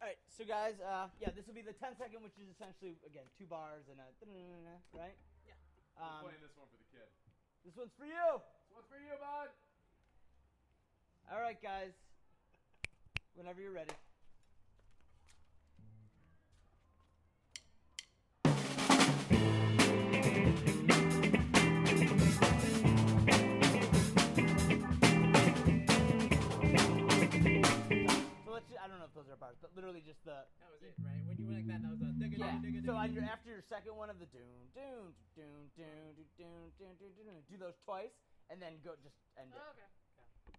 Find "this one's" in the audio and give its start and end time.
7.68-7.92, 8.40-8.88